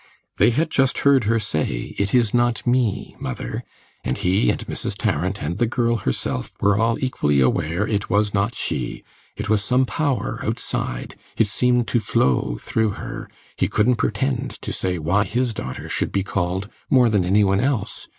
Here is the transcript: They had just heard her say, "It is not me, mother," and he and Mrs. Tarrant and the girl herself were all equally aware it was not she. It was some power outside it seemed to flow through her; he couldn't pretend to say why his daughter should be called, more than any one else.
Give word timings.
They 0.37 0.49
had 0.49 0.71
just 0.71 0.97
heard 1.05 1.25
her 1.25 1.39
say, 1.39 1.93
"It 1.99 2.11
is 2.15 2.33
not 2.33 2.65
me, 2.65 3.15
mother," 3.19 3.63
and 4.03 4.17
he 4.17 4.49
and 4.49 4.65
Mrs. 4.65 4.97
Tarrant 4.97 5.43
and 5.43 5.59
the 5.59 5.67
girl 5.67 5.97
herself 5.97 6.53
were 6.59 6.75
all 6.75 6.97
equally 7.05 7.39
aware 7.39 7.85
it 7.87 8.09
was 8.09 8.33
not 8.33 8.55
she. 8.55 9.03
It 9.37 9.47
was 9.47 9.63
some 9.63 9.85
power 9.85 10.39
outside 10.43 11.15
it 11.37 11.45
seemed 11.49 11.87
to 11.89 11.99
flow 11.99 12.57
through 12.59 12.93
her; 12.97 13.29
he 13.57 13.67
couldn't 13.67 13.97
pretend 13.97 14.59
to 14.63 14.73
say 14.73 14.97
why 14.97 15.23
his 15.23 15.53
daughter 15.53 15.87
should 15.87 16.11
be 16.11 16.23
called, 16.23 16.67
more 16.89 17.07
than 17.07 17.23
any 17.23 17.43
one 17.43 17.59
else. 17.59 18.07